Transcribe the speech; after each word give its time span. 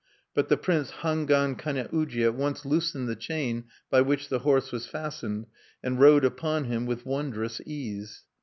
But 0.33 0.49
the 0.49 0.57
Prince 0.57 0.89
Hangwan 1.03 1.55
Kane 1.59 1.87
uji 1.93 2.23
at 2.23 2.33
once 2.33 2.65
loosened 2.65 3.07
the 3.07 3.15
chain 3.15 3.65
by 3.91 4.01
which 4.01 4.29
the 4.29 4.39
horse 4.39 4.71
was 4.71 4.87
fastened, 4.87 5.45
and 5.83 5.99
rode 5.99 6.25
upon 6.25 6.63
him 6.63 6.87
with 6.87 7.05
wondrous 7.05 7.61
ease. 7.67 8.23